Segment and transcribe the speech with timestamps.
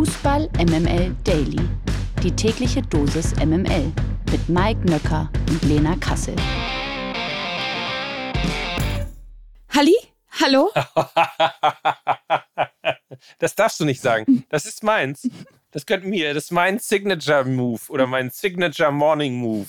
[0.00, 1.60] Fußball MML Daily.
[2.22, 3.92] Die tägliche Dosis MML
[4.32, 6.34] mit Mike Nöcker und Lena Kassel.
[9.68, 9.94] Halli?
[10.40, 10.70] Hallo?
[13.40, 14.46] das darfst du nicht sagen.
[14.48, 15.28] Das ist meins.
[15.70, 16.32] Das gehört mir.
[16.32, 19.66] Das ist mein Signature Move oder mein Signature Morning Move.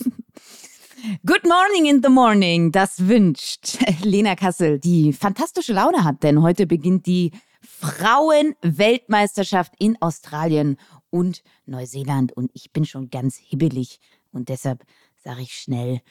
[1.25, 6.68] Good morning in the morning, das wünscht Lena Kassel, die fantastische Laune hat, denn heute
[6.68, 7.32] beginnt die
[7.62, 10.77] Frauenweltmeisterschaft in Australien
[11.09, 13.99] und Neuseeland und ich bin schon ganz hibbelig
[14.31, 14.84] und deshalb
[15.23, 16.02] sage ich schnell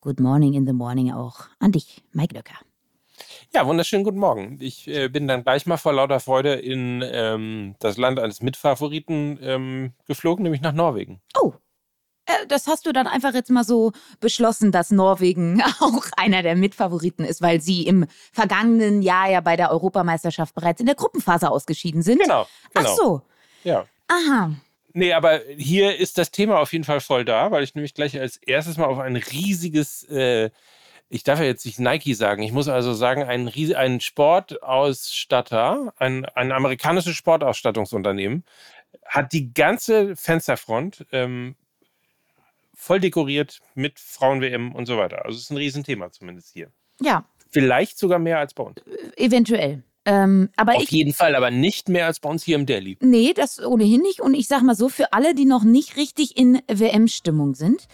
[0.00, 2.56] Good morning in the morning auch an dich, Mike Löcker.
[3.54, 4.58] Ja, wunderschönen guten Morgen.
[4.60, 9.38] Ich äh, bin dann gleich mal vor lauter Freude in ähm, das Land eines Mitfavoriten
[9.42, 11.20] ähm, geflogen, nämlich nach Norwegen.
[11.40, 11.52] Oh,
[12.48, 17.24] das hast du dann einfach jetzt mal so beschlossen, dass Norwegen auch einer der Mitfavoriten
[17.24, 22.02] ist, weil sie im vergangenen Jahr ja bei der Europameisterschaft bereits in der Gruppenphase ausgeschieden
[22.02, 22.20] sind.
[22.20, 22.46] Genau.
[22.74, 22.90] genau.
[22.90, 23.22] Ach so.
[23.64, 23.86] Ja.
[24.08, 24.52] Aha.
[24.94, 28.18] Nee, aber hier ist das Thema auf jeden Fall voll da, weil ich nämlich gleich
[28.20, 30.50] als erstes mal auf ein riesiges, äh,
[31.08, 36.26] ich darf ja jetzt nicht Nike sagen, ich muss also sagen, ein, ein Sportausstatter, ein,
[36.26, 38.44] ein amerikanisches Sportausstattungsunternehmen,
[39.06, 41.56] hat die ganze Fensterfront ähm,
[42.74, 45.24] voll dekoriert mit Frauen-WM und so weiter.
[45.24, 46.70] Also es ist ein Riesenthema zumindest hier.
[47.00, 47.24] Ja.
[47.50, 48.80] Vielleicht sogar mehr als bei uns.
[49.16, 49.84] Eventuell.
[50.04, 52.98] Ähm, aber Auf ich, jeden Fall, aber nicht mehr als bei uns hier im Delhi.
[53.00, 54.20] Nee, das ohnehin nicht.
[54.20, 57.86] Und ich sag mal so, für alle, die noch nicht richtig in WM-Stimmung sind,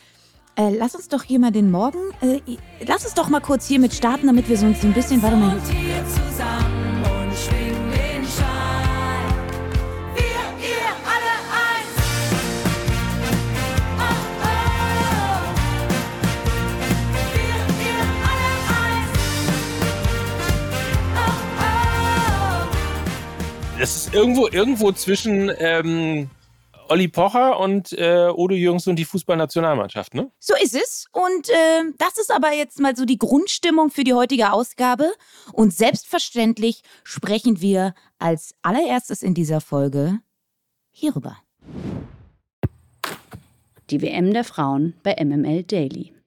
[0.56, 2.40] äh, lass uns doch hier mal den Morgen, äh,
[2.86, 5.60] lass uns doch mal kurz hiermit starten, damit wir so ein bisschen, warte mal.
[5.70, 6.77] Hier
[23.80, 26.28] Es ist irgendwo, irgendwo zwischen ähm,
[26.88, 30.32] Olli Pocher und äh, Odo Jürgens und die Fußballnationalmannschaft, ne?
[30.40, 31.06] So ist es.
[31.12, 35.12] Und äh, das ist aber jetzt mal so die Grundstimmung für die heutige Ausgabe.
[35.52, 40.18] Und selbstverständlich sprechen wir als allererstes in dieser Folge
[40.90, 41.36] hierüber.
[43.90, 46.17] Die WM der Frauen bei MML Daily.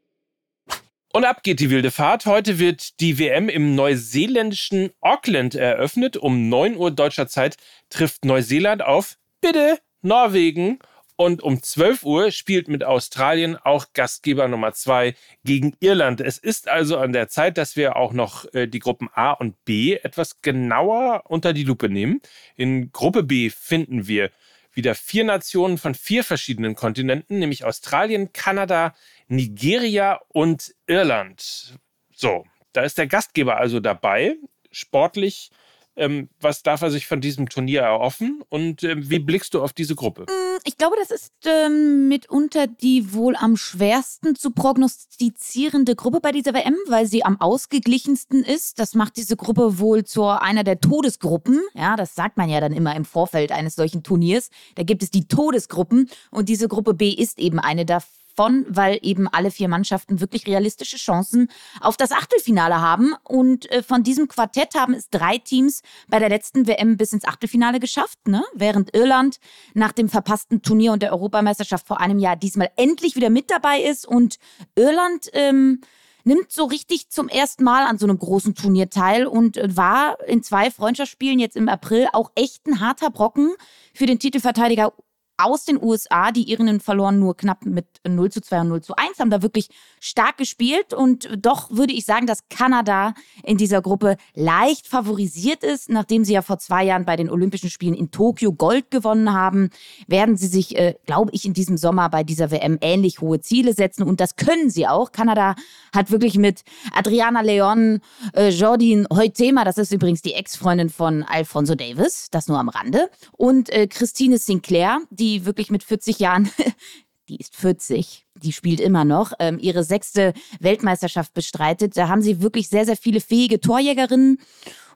[1.14, 2.26] Und ab geht die wilde Fahrt.
[2.26, 6.16] Heute wird die WM im neuseeländischen Auckland eröffnet.
[6.16, 7.58] Um 9 Uhr deutscher Zeit
[7.90, 10.80] trifft Neuseeland auf, bitte, Norwegen.
[11.18, 15.14] Und um 12 Uhr spielt mit Australien auch Gastgeber Nummer 2
[15.44, 16.22] gegen Irland.
[16.22, 19.64] Es ist also an der Zeit, dass wir auch noch äh, die Gruppen A und
[19.66, 22.22] B etwas genauer unter die Lupe nehmen.
[22.56, 24.32] In Gruppe B finden wir
[24.74, 28.96] wieder vier Nationen von vier verschiedenen Kontinenten, nämlich Australien, Kanada,
[29.32, 31.76] Nigeria und Irland.
[32.14, 34.36] So, da ist der Gastgeber also dabei.
[34.72, 35.52] Sportlich
[35.98, 39.74] ähm, was darf er sich von diesem Turnier erhoffen und ähm, wie blickst du auf
[39.74, 40.26] diese Gruppe?
[40.64, 46.54] Ich glaube, das ist ähm, mitunter die wohl am schwersten zu prognostizierende Gruppe bei dieser
[46.54, 48.80] WM, weil sie am ausgeglichensten ist.
[48.80, 51.60] Das macht diese Gruppe wohl zu einer der Todesgruppen.
[51.74, 54.50] Ja, das sagt man ja dann immer im Vorfeld eines solchen Turniers.
[54.76, 59.00] Da gibt es die Todesgruppen und diese Gruppe B ist eben eine davon von, weil
[59.02, 61.50] eben alle vier Mannschaften wirklich realistische Chancen
[61.80, 63.14] auf das Achtelfinale haben.
[63.24, 67.26] Und äh, von diesem Quartett haben es drei Teams bei der letzten WM bis ins
[67.26, 68.44] Achtelfinale geschafft, ne?
[68.54, 69.38] während Irland
[69.74, 73.82] nach dem verpassten Turnier und der Europameisterschaft vor einem Jahr diesmal endlich wieder mit dabei
[73.82, 74.08] ist.
[74.08, 74.38] Und
[74.76, 75.82] Irland ähm,
[76.24, 80.18] nimmt so richtig zum ersten Mal an so einem großen Turnier teil und äh, war
[80.28, 83.54] in zwei Freundschaftsspielen jetzt im April auch echt ein harter Brocken
[83.94, 84.94] für den Titelverteidiger
[85.38, 86.32] aus den USA.
[86.32, 89.42] Die Irinnen verloren nur knapp mit 0 zu 2 und 0 zu 1, haben da
[89.42, 89.70] wirklich
[90.00, 90.94] stark gespielt.
[90.94, 95.90] Und doch würde ich sagen, dass Kanada in dieser Gruppe leicht favorisiert ist.
[95.90, 99.70] Nachdem sie ja vor zwei Jahren bei den Olympischen Spielen in Tokio Gold gewonnen haben,
[100.08, 103.74] werden sie sich, äh, glaube ich, in diesem Sommer bei dieser WM ähnlich hohe Ziele
[103.74, 104.04] setzen.
[104.04, 105.12] Und das können sie auch.
[105.12, 105.56] Kanada
[105.94, 106.64] hat wirklich mit
[106.94, 108.02] Adriana Leon,
[108.36, 113.10] äh, Jordine Heutema, das ist übrigens die Ex-Freundin von Alfonso Davis, das nur am Rande,
[113.32, 116.50] und äh, Christine Sinclair, die die wirklich mit 40 Jahren,
[117.30, 121.96] die ist 40, die spielt immer noch, ähm, ihre sechste Weltmeisterschaft bestreitet.
[121.96, 124.38] Da haben sie wirklich sehr, sehr viele fähige Torjägerinnen.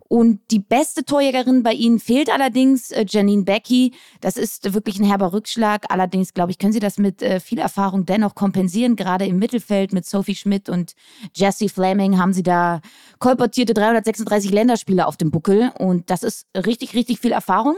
[0.07, 3.93] Und die beste Torjägerin bei ihnen fehlt allerdings, äh, Janine Becky.
[4.21, 5.85] Das ist wirklich ein herber Rückschlag.
[5.89, 8.95] Allerdings, glaube ich, können sie das mit äh, viel Erfahrung dennoch kompensieren.
[8.95, 10.93] Gerade im Mittelfeld mit Sophie Schmidt und
[11.33, 12.81] Jessie Fleming haben sie da
[13.17, 15.71] kolportierte 336 Länderspiele auf dem Buckel.
[15.79, 17.75] Und das ist richtig, richtig viel Erfahrung.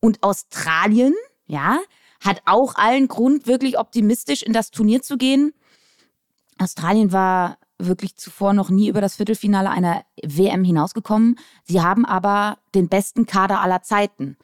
[0.00, 1.14] Und Australien,
[1.46, 1.78] ja,
[2.20, 5.52] hat auch allen Grund, wirklich optimistisch in das Turnier zu gehen.
[6.58, 11.36] Australien war wirklich zuvor noch nie über das Viertelfinale einer WM hinausgekommen.
[11.64, 14.36] Sie haben aber den besten Kader aller Zeiten.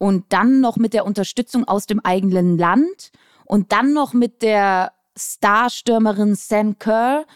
[0.00, 3.10] und dann noch mit der Unterstützung aus dem eigenen Land
[3.46, 7.26] und dann noch mit der Starstürmerin Sam Kerr,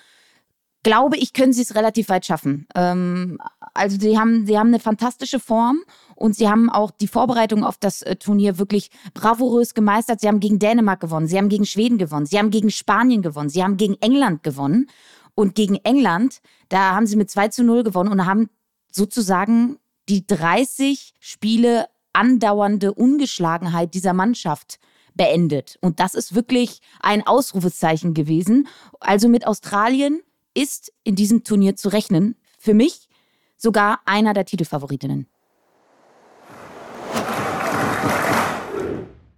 [0.83, 2.67] glaube ich, können sie es relativ weit schaffen.
[2.75, 3.39] Ähm,
[3.75, 5.83] also sie haben, sie haben eine fantastische Form
[6.17, 10.21] und sie haben auch die Vorbereitung auf das äh, Turnier wirklich bravourös gemeistert.
[10.21, 13.49] Sie haben gegen Dänemark gewonnen, sie haben gegen Schweden gewonnen, sie haben gegen Spanien gewonnen,
[13.49, 14.89] sie haben gegen England gewonnen.
[15.35, 18.51] Und gegen England, da haben sie mit 2 zu 0 gewonnen und haben
[18.91, 24.79] sozusagen die 30 Spiele andauernde Ungeschlagenheit dieser Mannschaft
[25.15, 25.79] beendet.
[25.81, 28.69] Und das ist wirklich ein Ausrufezeichen gewesen.
[29.01, 30.21] Also mit Australien
[30.55, 32.37] ist in diesem Turnier zu rechnen.
[32.59, 33.09] Für mich
[33.57, 35.27] sogar einer der Titelfavoritinnen.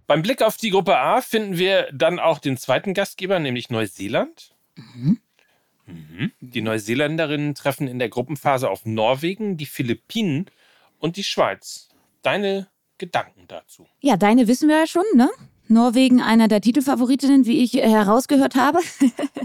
[0.07, 4.53] Beim Blick auf die Gruppe A finden wir dann auch den zweiten Gastgeber, nämlich Neuseeland.
[4.75, 5.19] Mhm.
[5.87, 6.31] Mhm.
[6.41, 10.45] Die Neuseeländerinnen treffen in der Gruppenphase auf Norwegen, die Philippinen
[10.99, 11.89] und die Schweiz.
[12.21, 12.67] Deine
[12.97, 13.87] Gedanken dazu?
[13.99, 15.29] Ja, deine wissen wir ja schon, ne?
[15.67, 18.79] Norwegen einer der Titelfavoritinnen, wie ich herausgehört habe.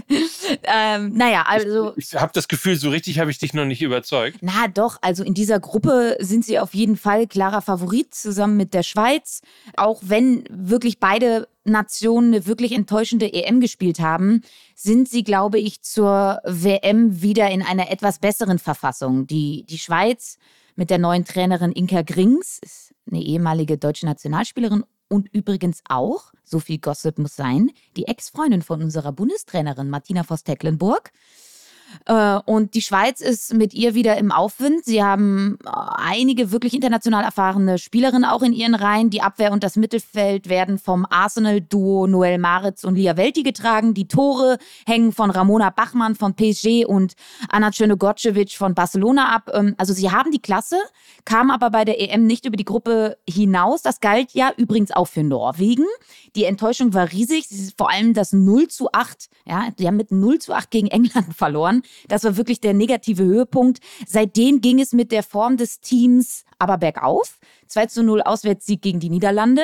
[0.63, 1.93] ähm, naja, also.
[1.95, 4.37] Ich, ich habe das Gefühl, so richtig habe ich dich noch nicht überzeugt.
[4.41, 8.73] Na doch, also in dieser Gruppe sind sie auf jeden Fall klarer Favorit zusammen mit
[8.73, 9.41] der Schweiz.
[9.75, 14.41] Auch wenn wirklich beide Nationen eine wirklich enttäuschende EM gespielt haben,
[14.75, 19.27] sind sie, glaube ich, zur WM wieder in einer etwas besseren Verfassung.
[19.27, 20.37] Die, die Schweiz
[20.75, 26.59] mit der neuen Trainerin Inka Grings, ist eine ehemalige deutsche Nationalspielerin und übrigens auch, so
[26.61, 31.11] viel Gossip muss sein, die Ex-Freundin von unserer Bundestrainerin Martina Voss-Tecklenburg.
[32.05, 34.85] Äh, und die Schweiz ist mit ihr wieder im Aufwind.
[34.85, 39.09] Sie haben äh, einige wirklich international erfahrene Spielerinnen auch in ihren Reihen.
[39.09, 43.93] Die Abwehr und das Mittelfeld werden vom Arsenal-Duo Noel Maritz und Lia Welti getragen.
[43.93, 47.13] Die Tore hängen von Ramona Bachmann von PSG und
[47.49, 49.49] Anna Czernogorcevic von Barcelona ab.
[49.53, 50.77] Ähm, also sie haben die Klasse,
[51.25, 53.81] kamen aber bei der EM nicht über die Gruppe hinaus.
[53.81, 55.85] Das galt ja übrigens auch für Norwegen.
[56.35, 57.47] Die Enttäuschung war riesig.
[57.77, 59.29] Vor allem das 0 zu 8.
[59.45, 61.80] Ja, die haben mit 0 zu 8 gegen England verloren.
[62.07, 63.79] Das war wirklich der negative Höhepunkt.
[64.07, 67.39] Seitdem ging es mit der Form des Teams aber bergauf.
[67.67, 69.63] 2 zu 0 Auswärtssieg gegen die Niederlande.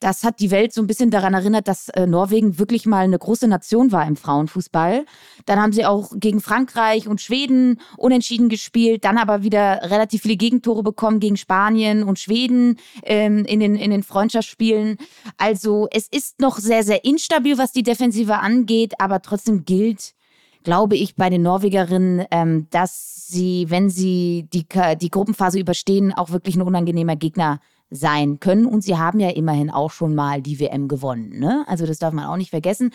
[0.00, 3.18] Das hat die Welt so ein bisschen daran erinnert, dass äh, Norwegen wirklich mal eine
[3.18, 5.04] große Nation war im Frauenfußball.
[5.44, 10.36] Dann haben sie auch gegen Frankreich und Schweden unentschieden gespielt, dann aber wieder relativ viele
[10.36, 14.98] Gegentore bekommen gegen Spanien und Schweden ähm, in, den, in den Freundschaftsspielen.
[15.36, 20.14] Also es ist noch sehr, sehr instabil, was die Defensive angeht, aber trotzdem gilt,
[20.68, 24.66] glaube ich bei den Norwegerinnen, ähm, dass sie, wenn sie die,
[25.00, 28.66] die Gruppenphase überstehen, auch wirklich ein unangenehmer Gegner sein können.
[28.66, 31.38] Und sie haben ja immerhin auch schon mal die WM gewonnen.
[31.38, 31.64] Ne?
[31.68, 32.90] Also das darf man auch nicht vergessen.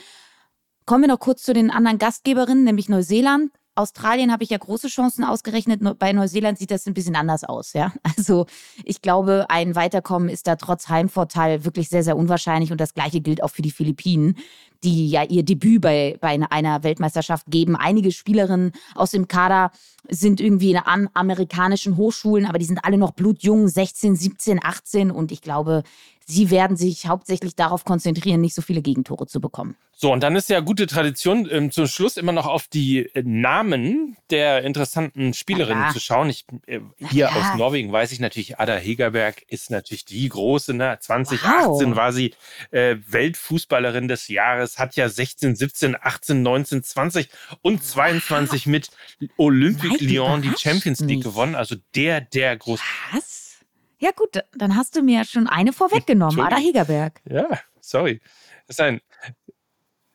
[0.86, 3.50] Kommen wir noch kurz zu den anderen Gastgeberinnen, nämlich Neuseeland.
[3.74, 5.82] Australien habe ich ja große Chancen ausgerechnet.
[5.98, 7.92] Bei Neuseeland sieht das ein bisschen anders aus, ja.
[8.18, 8.46] Also
[8.84, 12.72] ich glaube, ein Weiterkommen ist da trotz Heimvorteil wirklich sehr, sehr unwahrscheinlich.
[12.72, 14.36] Und das Gleiche gilt auch für die Philippinen,
[14.84, 17.76] die ja ihr Debüt bei, bei einer Weltmeisterschaft geben.
[17.76, 19.72] Einige Spielerinnen aus dem Kader
[20.10, 20.80] sind irgendwie in
[21.14, 25.12] amerikanischen Hochschulen, aber die sind alle noch blutjung, 16, 17, 18.
[25.12, 25.84] Und ich glaube,
[26.26, 29.76] sie werden sich hauptsächlich darauf konzentrieren, nicht so viele Gegentore zu bekommen.
[29.96, 33.24] So, und dann ist ja gute Tradition, ähm, zum Schluss immer noch auf die äh,
[33.24, 36.30] Namen der interessanten Spielerinnen zu schauen.
[36.30, 40.74] Ich, äh, hier aus Norwegen weiß ich natürlich, Ada Hegerberg ist natürlich die große.
[40.74, 40.98] Ne?
[41.00, 41.96] 2018 wow.
[41.96, 42.34] war sie
[42.72, 47.30] äh, Weltfußballerin des Jahres, hat ja 16, 17, 18, 19, 20
[47.62, 48.72] und 22 wow.
[48.72, 48.90] mit
[49.38, 51.24] Olympique Lyon die Champions League nicht.
[51.24, 51.56] gewonnen.
[51.56, 52.80] Also der, der groß.
[53.14, 53.58] Was?
[54.00, 57.22] Ja, gut, dann hast du mir schon eine vorweggenommen, Ada Hegerberg.
[57.30, 57.48] Ja,
[57.80, 58.22] sorry.
[58.68, 59.02] Das ist ein.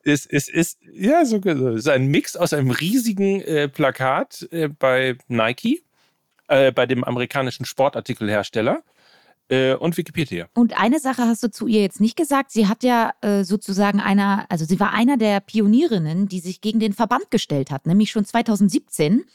[0.03, 5.17] Es ist, ist, ja, so, ist ein Mix aus einem riesigen äh, Plakat äh, bei
[5.27, 5.83] Nike,
[6.47, 8.83] äh, bei dem amerikanischen Sportartikelhersteller
[9.49, 10.47] äh, und Wikipedia.
[10.53, 12.51] Und eine Sache hast du zu ihr jetzt nicht gesagt.
[12.51, 16.79] Sie hat ja äh, sozusagen einer, also sie war einer der Pionierinnen, die sich gegen
[16.79, 19.25] den Verband gestellt hat, nämlich schon 2017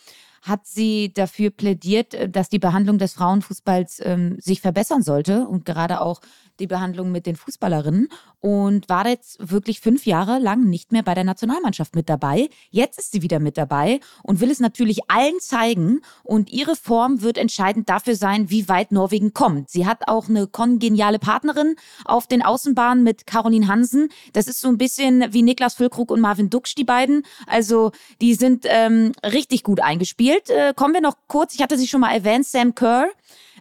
[0.45, 5.65] hat sie dafür plädiert, äh, dass die Behandlung des Frauenfußballs ähm, sich verbessern sollte und
[5.65, 6.21] gerade auch
[6.61, 8.09] die Behandlung mit den Fußballerinnen
[8.41, 12.49] und war jetzt wirklich fünf Jahre lang nicht mehr bei der Nationalmannschaft mit dabei.
[12.71, 17.23] Jetzt ist sie wieder mit dabei und will es natürlich allen zeigen und ihre Form
[17.23, 19.71] wird entscheidend dafür sein, wie weit Norwegen kommt.
[19.71, 21.75] Sie hat auch eine kongeniale Partnerin
[22.05, 24.11] auf den Außenbahnen mit Caroline Hansen.
[24.33, 27.25] Das ist so ein bisschen wie Niklas Füllkrug und Marvin Duksch, die beiden.
[27.47, 30.34] Also die sind ähm, richtig gut eingespielt.
[30.49, 33.09] Äh, kommen wir noch kurz, ich hatte sie schon mal erwähnt, Sam Kerr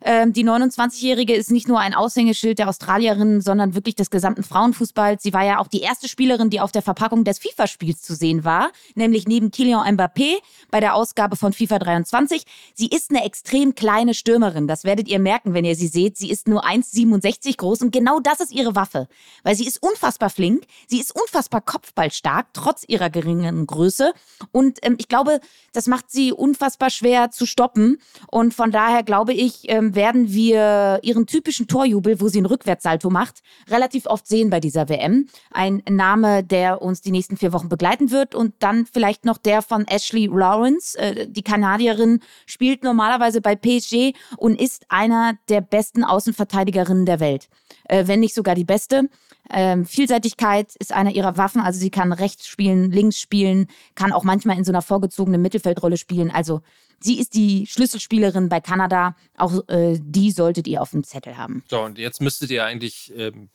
[0.06, 5.24] Ähm, die 29-Jährige ist nicht nur ein Aushängeschild der Australierinnen, sondern wirklich des gesamten Frauenfußballs.
[5.24, 8.44] Sie war ja auch die erste Spielerin, die auf der Verpackung des FIFA-Spiels zu sehen
[8.44, 10.36] war, nämlich neben Kylian Mbappé
[10.72, 12.44] bei der Ausgabe von FIFA 23.
[12.74, 14.68] Sie ist eine extrem kleine Stürmerin.
[14.68, 16.18] Das werdet ihr merken, wenn ihr sie seht.
[16.18, 19.08] Sie ist nur 1,67 groß und genau das ist ihre Waffe.
[19.44, 24.14] Weil sie ist unfassbar flink, sie ist unfassbar kopfballstark, trotz ihrer geringen Größe.
[24.52, 25.40] Und ähm, ich glaube,
[25.72, 28.00] das macht sie unfassbar schwer zu stoppen.
[28.30, 33.10] Und von daher glaube ich, ähm, werden wir ihren typischen Torjubel, wo sie einen Rückwärtssalto
[33.10, 35.28] macht, relativ oft sehen bei dieser WM.
[35.52, 38.36] Ein Name, der uns die nächsten vier Wochen begleiten wird.
[38.36, 40.98] Und dann vielleicht noch der von Ashley Lawrence.
[40.98, 47.50] Äh, die Kanadierin spielt normalerweise bei PSG und ist einer der besten Außenverteidigerinnen der Welt.
[47.86, 49.10] Äh, wenn nicht sogar die beste.
[49.50, 51.62] Ähm, Vielseitigkeit ist einer ihrer Waffen.
[51.62, 55.98] Also sie kann rechts spielen, links spielen, kann auch manchmal in so einer vorgezogenen Mittelfeldrolle
[55.98, 56.32] spielen.
[56.32, 56.62] Also
[57.00, 59.16] sie ist die Schlüsselspielerin bei Kanada.
[59.38, 61.64] Auch äh, die solltet ihr auf dem Zettel haben.
[61.70, 63.50] So, und jetzt müsstet ihr eigentlich ähm,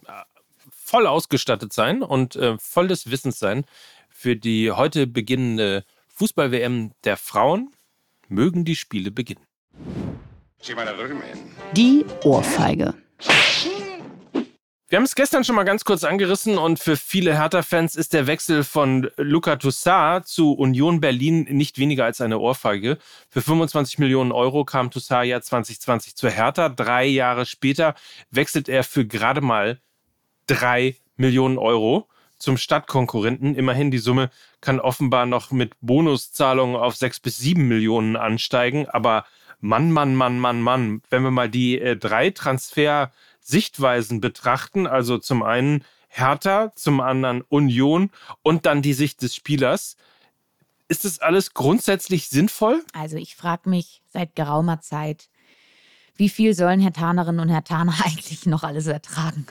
[0.71, 3.65] voll ausgestattet sein und äh, voll des Wissens sein
[4.09, 7.71] für die heute beginnende Fußball-WM der Frauen.
[8.29, 9.45] Mögen die Spiele beginnen.
[11.75, 12.95] Die Ohrfeige.
[14.91, 18.27] Wir haben es gestern schon mal ganz kurz angerissen und für viele Hertha-Fans ist der
[18.27, 22.97] Wechsel von Luca Toussaint zu Union Berlin nicht weniger als eine Ohrfeige.
[23.29, 26.71] Für 25 Millionen Euro kam Toussaint ja 2020 zu Hertha.
[26.71, 27.97] Drei Jahre später
[28.31, 29.79] wechselt er für gerade mal
[30.47, 33.57] drei Millionen Euro zum Stadtkonkurrenten.
[33.57, 34.31] Immerhin, die Summe
[34.63, 38.89] kann offenbar noch mit Bonuszahlungen auf sechs bis sieben Millionen ansteigen.
[38.89, 39.27] Aber
[39.61, 43.13] Mann, Mann, Mann, Mann, Mann, wenn wir mal die äh, drei Transfer
[43.49, 44.87] Sichtweisen betrachten.
[44.87, 48.11] Also zum einen Hertha, zum anderen Union
[48.43, 49.97] und dann die Sicht des Spielers.
[50.89, 52.83] Ist das alles grundsätzlich sinnvoll?
[52.93, 55.29] Also ich frage mich seit geraumer Zeit,
[56.17, 59.47] wie viel sollen Herr Tanerinnen und Herr Taner eigentlich noch alles ertragen?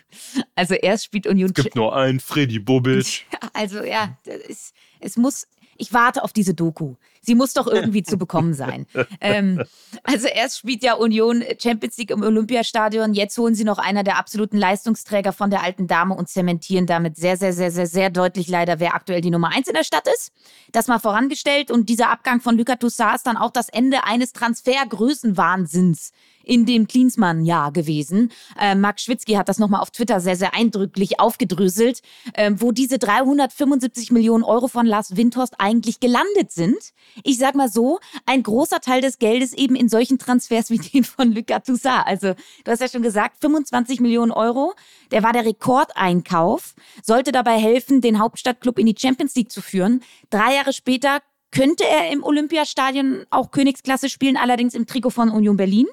[0.55, 1.51] Also erst spielt Union.
[1.55, 3.25] Es gibt nur einen Freddy Bobic.
[3.53, 4.15] Also ja,
[4.47, 5.47] es, es muss
[5.77, 6.95] ich warte auf diese Doku.
[7.21, 8.85] Sie muss doch irgendwie zu bekommen sein.
[9.19, 9.63] Ähm,
[10.03, 14.17] also erst spielt ja Union Champions League im Olympiastadion, jetzt holen sie noch einer der
[14.17, 18.47] absoluten Leistungsträger von der alten Dame und zementieren damit sehr, sehr, sehr, sehr, sehr deutlich
[18.47, 20.31] leider, wer aktuell die Nummer eins in der Stadt ist.
[20.71, 24.33] Das mal vorangestellt und dieser Abgang von Luka Toussaint ist dann auch das Ende eines
[24.33, 26.11] Transfergrößenwahnsinns
[26.47, 28.31] in dem Klinsmann-Jahr gewesen.
[28.59, 32.01] Äh, Marc Schwitzky hat das nochmal auf Twitter sehr, sehr eindrücklich aufgedröselt,
[32.33, 36.77] äh, wo diese 375 Millionen Euro von Lars Windhorst eigentlich gelandet sind.
[37.23, 41.03] Ich sag mal so, ein großer Teil des Geldes eben in solchen Transfers wie den
[41.03, 42.07] von Lucas Toussaint.
[42.07, 44.73] Also, du hast ja schon gesagt, 25 Millionen Euro.
[45.11, 46.73] Der war der Rekordeinkauf,
[47.03, 50.01] sollte dabei helfen, den Hauptstadtclub in die Champions League zu führen.
[50.29, 51.19] Drei Jahre später
[51.51, 55.87] könnte er im Olympiastadion auch Königsklasse spielen, allerdings im Trikot von Union Berlin.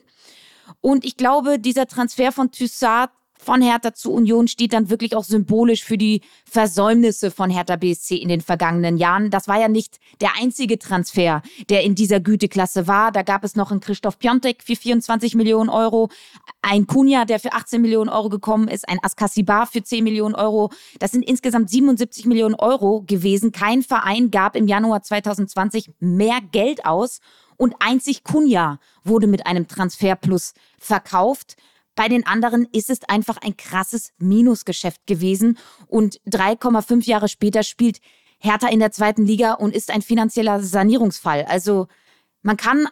[0.80, 3.10] Und ich glaube, dieser Transfer von Thyssard
[3.44, 8.16] von Hertha zu Union steht dann wirklich auch symbolisch für die Versäumnisse von Hertha BSC
[8.16, 9.30] in den vergangenen Jahren.
[9.30, 13.12] Das war ja nicht der einzige Transfer, der in dieser Güteklasse war.
[13.12, 16.08] Da gab es noch einen Christoph Piontek für 24 Millionen Euro,
[16.62, 20.70] ein Kunja, der für 18 Millionen Euro gekommen ist, ein Askasibar für 10 Millionen Euro.
[20.98, 23.52] Das sind insgesamt 77 Millionen Euro gewesen.
[23.52, 27.20] Kein Verein gab im Januar 2020 mehr Geld aus
[27.56, 31.56] und einzig Kunja wurde mit einem Transferplus verkauft.
[31.94, 38.00] Bei den anderen ist es einfach ein krasses Minusgeschäft gewesen und 3,5 Jahre später spielt
[38.38, 41.44] Hertha in der zweiten Liga und ist ein finanzieller Sanierungsfall.
[41.44, 41.86] Also
[42.42, 42.88] man kann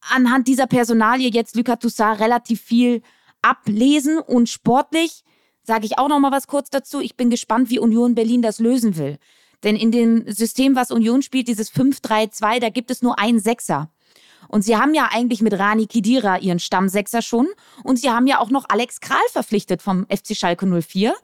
[0.00, 3.02] anhand dieser Personalie jetzt Lucas Toussaint relativ viel
[3.42, 5.24] ablesen und sportlich
[5.62, 7.00] sage ich auch noch mal was kurz dazu.
[7.00, 9.18] Ich bin gespannt, wie Union Berlin das lösen will.
[9.62, 13.90] Denn in dem System, was Union spielt, dieses 5-3-2, da gibt es nur einen Sechser.
[14.50, 17.46] Und sie haben ja eigentlich mit Rani Kidira ihren Stammsechser schon.
[17.84, 21.14] Und sie haben ja auch noch Alex Kral verpflichtet vom FC Schalke 04.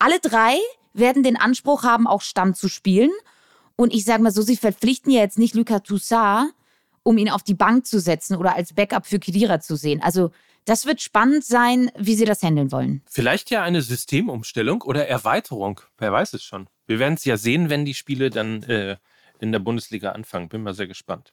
[0.00, 0.56] Alle drei
[0.92, 3.12] werden den Anspruch haben, auch Stamm zu spielen.
[3.76, 6.52] Und ich sage mal so, sie verpflichten ja jetzt nicht Lucas Toussaint,
[7.04, 10.02] um ihn auf die Bank zu setzen oder als Backup für Kidira zu sehen.
[10.02, 10.32] Also
[10.64, 13.02] das wird spannend sein, wie sie das handeln wollen.
[13.08, 15.80] Vielleicht ja eine Systemumstellung oder Erweiterung.
[15.98, 16.66] Wer weiß es schon.
[16.86, 18.96] Wir werden es ja sehen, wenn die Spiele dann äh,
[19.38, 20.48] in der Bundesliga anfangen.
[20.48, 21.32] Bin mal sehr gespannt.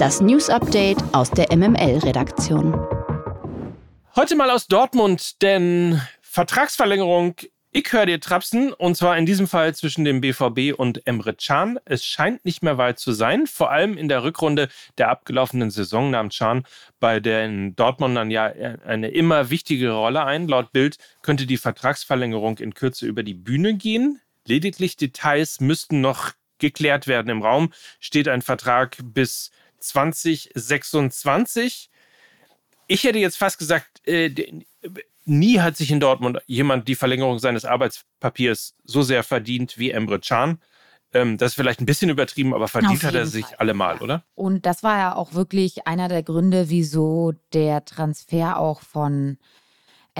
[0.00, 2.72] Das News Update aus der MML-Redaktion.
[4.16, 7.34] Heute mal aus Dortmund, denn Vertragsverlängerung
[7.70, 11.78] ich höre dir trapsen und zwar in diesem Fall zwischen dem BVB und Emre Can.
[11.84, 16.10] Es scheint nicht mehr weit zu sein, vor allem in der Rückrunde der abgelaufenen Saison
[16.10, 16.64] nahm Can
[16.98, 20.48] bei den Dortmundern ja eine immer wichtigere Rolle ein.
[20.48, 24.18] Laut Bild könnte die Vertragsverlängerung in Kürze über die Bühne gehen.
[24.46, 27.28] Lediglich Details müssten noch geklärt werden.
[27.28, 31.90] Im Raum steht ein Vertrag bis 2026.
[32.86, 34.62] Ich hätte jetzt fast gesagt, äh,
[35.24, 40.20] nie hat sich in Dortmund jemand die Verlängerung seines Arbeitspapiers so sehr verdient wie Emre
[40.20, 40.60] Can.
[41.12, 43.56] Ähm, das ist vielleicht ein bisschen übertrieben, aber verdient hat er sich Fall.
[43.58, 44.24] allemal, oder?
[44.34, 49.38] Und das war ja auch wirklich einer der Gründe, wieso der Transfer auch von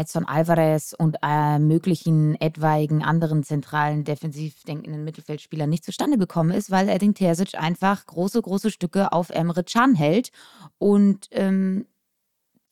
[0.00, 6.70] Edson Alvarez und äh, möglichen etwaigen anderen zentralen defensiv denkenden Mittelfeldspielern nicht zustande gekommen ist,
[6.70, 10.32] weil Edin Terzic einfach große, große Stücke auf Emre Can hält.
[10.78, 11.84] Und ähm,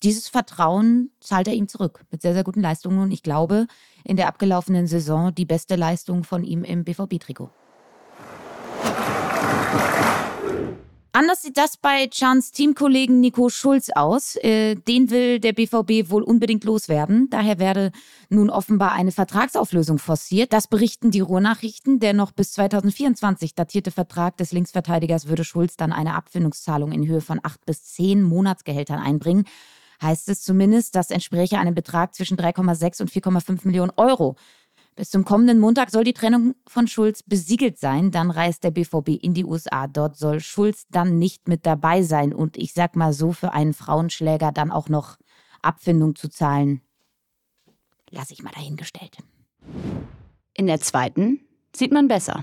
[0.02, 3.00] dieses Vertrauen zahlt er ihm zurück mit sehr, sehr guten Leistungen.
[3.00, 3.66] Und ich glaube,
[4.04, 7.50] in der abgelaufenen Saison die beste Leistung von ihm im BVB-Trikot.
[11.18, 14.36] Anders sieht das bei Chans Teamkollegen Nico Schulz aus.
[14.36, 17.28] Äh, den will der BVB wohl unbedingt loswerden.
[17.28, 17.90] Daher werde
[18.28, 20.52] nun offenbar eine Vertragsauflösung forciert.
[20.52, 21.98] Das berichten die Ruhrnachrichten.
[21.98, 27.20] Der noch bis 2024 datierte Vertrag des Linksverteidigers würde Schulz dann eine Abfindungszahlung in Höhe
[27.20, 29.44] von acht bis zehn Monatsgehältern einbringen
[30.00, 34.36] heißt es zumindest, das entspräche einem Betrag zwischen 3,6 und 4,5 Millionen Euro.
[34.98, 38.10] Bis zum kommenden Montag soll die Trennung von Schulz besiegelt sein.
[38.10, 39.86] Dann reist der BVB in die USA.
[39.86, 42.34] Dort soll Schulz dann nicht mit dabei sein.
[42.34, 45.16] Und ich sag mal so, für einen Frauenschläger dann auch noch
[45.62, 46.80] Abfindung zu zahlen,
[48.10, 49.18] lasse ich mal dahingestellt.
[50.54, 52.42] In der zweiten sieht man besser.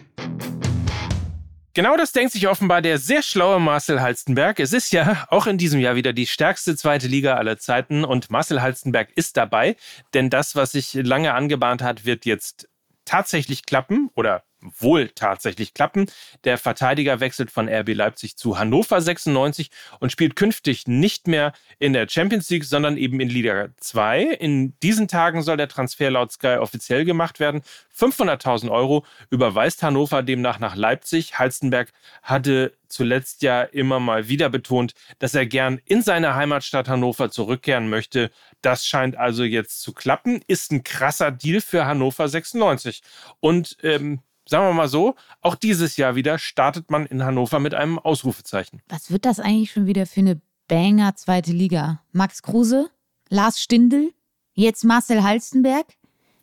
[1.75, 4.61] Genau das denkt sich offenbar der sehr schlaue Marcel Halstenberg.
[4.61, 8.31] Es ist ja auch in diesem Jahr wieder die stärkste zweite Liga aller Zeiten und
[8.31, 9.75] Marcel Halstenberg ist dabei,
[10.13, 12.69] denn das, was sich lange angebahnt hat, wird jetzt
[13.03, 14.45] tatsächlich klappen oder
[14.79, 16.07] wohl tatsächlich klappen.
[16.43, 19.69] Der Verteidiger wechselt von RB Leipzig zu Hannover 96
[19.99, 24.23] und spielt künftig nicht mehr in der Champions League, sondern eben in Liga 2.
[24.23, 27.61] In diesen Tagen soll der Transfer laut Sky offiziell gemacht werden.
[27.97, 31.39] 500.000 Euro überweist Hannover demnach nach Leipzig.
[31.39, 37.29] Halstenberg hatte zuletzt ja immer mal wieder betont, dass er gern in seine Heimatstadt Hannover
[37.29, 38.31] zurückkehren möchte.
[38.61, 40.41] Das scheint also jetzt zu klappen.
[40.47, 43.01] Ist ein krasser Deal für Hannover 96.
[43.39, 47.73] Und ähm, sagen wir mal so, auch dieses Jahr wieder startet man in Hannover mit
[47.73, 48.81] einem Ausrufezeichen.
[48.87, 52.01] Was wird das eigentlich schon wieder für eine Banger zweite Liga?
[52.11, 52.89] Max Kruse,
[53.29, 54.13] Lars Stindl,
[54.53, 55.85] jetzt Marcel Halstenberg?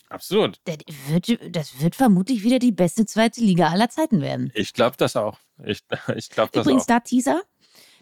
[0.09, 0.61] Absolut.
[0.65, 0.77] Das
[1.09, 4.51] wird, das wird vermutlich wieder die beste zweite Liga aller Zeiten werden.
[4.55, 5.39] Ich glaube das auch.
[5.65, 5.83] Ich,
[6.17, 6.89] ich glaube das Übrigens, auch.
[6.89, 7.43] da Teaser.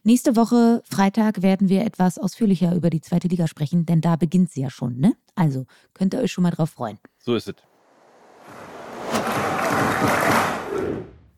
[0.03, 4.51] Nächste Woche Freitag werden wir etwas ausführlicher über die zweite Liga sprechen, denn da beginnt
[4.51, 5.15] sie ja schon, ne?
[5.35, 6.99] Also könnt ihr euch schon mal drauf freuen.
[7.19, 7.55] So ist es.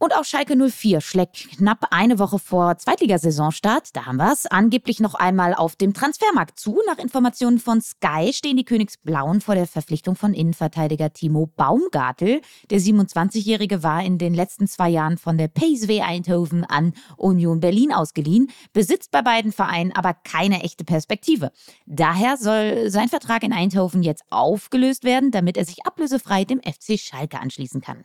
[0.02, 4.98] Und auch Schalke 04 schlägt knapp eine Woche vor Zweitligasaisonstart, da haben wir es, angeblich
[4.98, 6.80] noch einmal auf dem Transfermarkt zu.
[6.88, 12.40] Nach Informationen von Sky stehen die Königsblauen vor der Verpflichtung von Innenverteidiger Timo Baumgartel.
[12.70, 17.92] Der 27-Jährige war in den letzten zwei Jahren von der PSV Eindhoven an Union Berlin
[17.92, 21.52] ausgeliehen, besitzt bei beiden Vereinen aber keine echte Perspektive.
[21.86, 26.98] Daher soll sein Vertrag in Eindhoven jetzt aufgelöst werden, damit er sich ablösefrei dem FC
[26.98, 28.04] Schalke anschließen kann.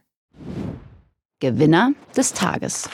[1.39, 2.89] Gewinner des Tages.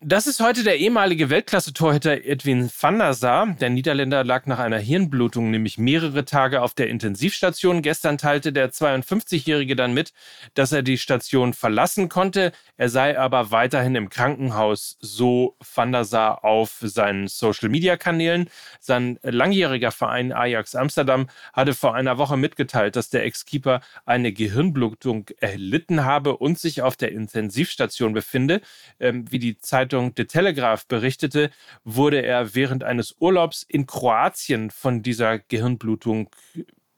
[0.00, 3.56] Das ist heute der ehemalige Weltklasse-Torhüter Edwin van der Sar.
[3.60, 7.82] Der Niederländer lag nach einer Hirnblutung nämlich mehrere Tage auf der Intensivstation.
[7.82, 10.12] Gestern teilte der 52-Jährige dann mit,
[10.54, 12.52] dass er die Station verlassen konnte.
[12.76, 18.50] Er sei aber weiterhin im Krankenhaus, so van der Sar auf seinen Social-Media-Kanälen.
[18.78, 25.26] Sein langjähriger Verein Ajax Amsterdam hatte vor einer Woche mitgeteilt, dass der Ex-Keeper eine Gehirnblutung
[25.40, 28.60] erlitten habe und sich auf der Intensivstation befinde.
[29.00, 31.50] Ähm, wie die Zeit Zeitung The Telegraph berichtete,
[31.82, 36.28] wurde er während eines Urlaubs in Kroatien von dieser Gehirnblutung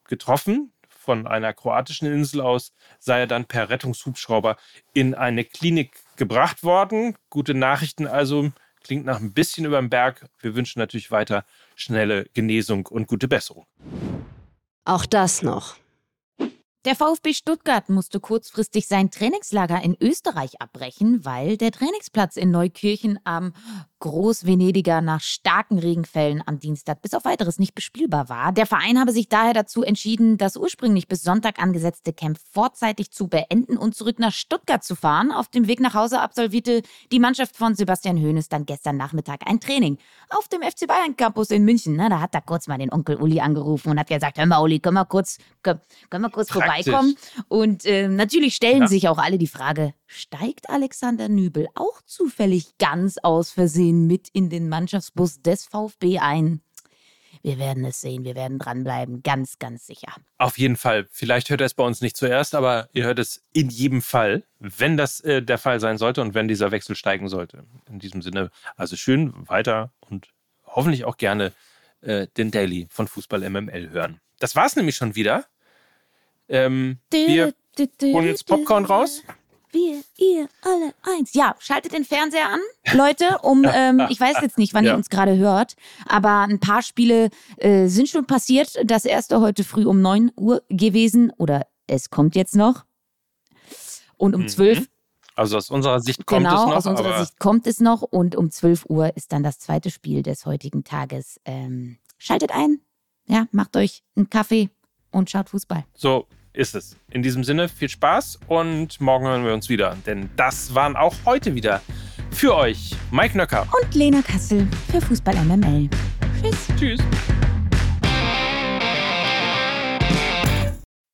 [0.08, 0.72] getroffen.
[0.88, 4.56] Von einer kroatischen Insel aus sei er dann per Rettungshubschrauber
[4.92, 7.16] in eine Klinik gebracht worden.
[7.30, 8.50] Gute Nachrichten also,
[8.82, 10.26] klingt nach ein bisschen über dem Berg.
[10.40, 11.44] Wir wünschen natürlich weiter
[11.76, 13.66] schnelle Genesung und gute Besserung.
[14.84, 15.76] Auch das noch.
[16.86, 23.18] Der VfB Stuttgart musste kurzfristig sein Trainingslager in Österreich abbrechen, weil der Trainingsplatz in Neukirchen
[23.24, 23.52] am
[23.98, 28.52] Großvenediger nach starken Regenfällen am Dienstag bis auf weiteres nicht bespielbar war.
[28.52, 33.28] Der Verein habe sich daher dazu entschieden, das ursprünglich bis Sonntag angesetzte Camp vorzeitig zu
[33.28, 35.32] beenden und zurück nach Stuttgart zu fahren.
[35.32, 36.80] Auf dem Weg nach Hause absolvierte
[37.12, 39.98] die Mannschaft von Sebastian Hoeneß dann gestern Nachmittag ein Training
[40.30, 41.96] auf dem FC Bayern Campus in München.
[41.96, 44.62] Na, da hat er kurz mal den Onkel Uli angerufen und hat gesagt, hör mal
[44.62, 47.16] Uli, können wir kurz, können, können wir kurz vorbeikommen?
[47.48, 48.88] Und äh, natürlich stellen ja.
[48.88, 54.50] sich auch alle die Frage, steigt Alexander Nübel auch zufällig ganz aus Versehen mit in
[54.50, 56.60] den Mannschaftsbus des VfB ein.
[57.42, 60.12] Wir werden es sehen, wir werden dranbleiben, ganz, ganz sicher.
[60.36, 61.06] Auf jeden Fall.
[61.10, 64.44] Vielleicht hört er es bei uns nicht zuerst, aber ihr hört es in jedem Fall,
[64.58, 67.64] wenn das äh, der Fall sein sollte und wenn dieser Wechsel steigen sollte.
[67.88, 70.28] In diesem Sinne, also schön weiter und
[70.66, 71.52] hoffentlich auch gerne
[72.02, 74.20] äh, den Daily von Fußball MML hören.
[74.38, 75.46] Das war es nämlich schon wieder.
[76.50, 77.54] Ähm, wir
[78.02, 79.22] holen jetzt Popcorn raus
[79.72, 81.34] wir, ihr, alle eins.
[81.34, 82.60] Ja, schaltet den Fernseher an,
[82.92, 84.92] Leute, um, ähm, ich weiß jetzt nicht, wann ja.
[84.92, 88.78] ihr uns gerade hört, aber ein paar Spiele äh, sind schon passiert.
[88.84, 92.84] Das erste heute früh um 9 Uhr gewesen oder es kommt jetzt noch.
[94.16, 94.48] Und um mhm.
[94.48, 94.86] 12
[95.36, 96.76] also aus unserer Sicht kommt genau, es noch.
[96.76, 100.22] Aus unserer Sicht kommt es noch und um 12 Uhr ist dann das zweite Spiel
[100.22, 101.40] des heutigen Tages.
[101.46, 102.80] Ähm, schaltet ein,
[103.26, 104.68] ja, macht euch einen Kaffee
[105.10, 105.84] und schaut Fußball.
[105.94, 106.96] So, ist es.
[107.10, 109.96] In diesem Sinne, viel Spaß und morgen hören wir uns wieder.
[110.06, 111.80] Denn das waren auch heute wieder
[112.30, 115.88] für euch Mike Nöcker und Lena Kassel für Fußball MML.
[116.40, 116.68] Tschüss.
[116.78, 117.00] Tschüss.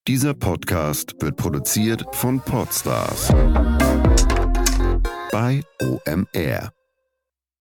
[0.06, 3.32] Dieser Podcast wird produziert von Podstars
[5.32, 6.75] bei OMR.